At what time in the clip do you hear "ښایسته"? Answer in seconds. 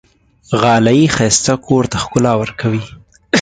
1.15-1.53